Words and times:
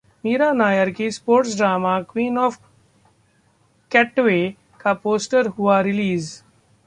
मीरा 0.23 0.51
नायर 0.53 0.89
की 0.89 1.09
sports 1.11 1.55
drama 1.57 1.99
'queen 2.01 2.37
of 2.37 2.57
Katwe' 3.91 4.53
का 4.79 4.93
poster 5.03 5.47
हुआ 5.49 5.79
रिलीज 5.81 6.31